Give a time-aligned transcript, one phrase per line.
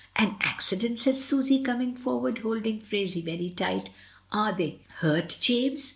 [0.15, 3.91] "An accident!" said Susy, coming forward, hold ing Phraisie very tight
[4.31, 5.89] "Are they hurt, James?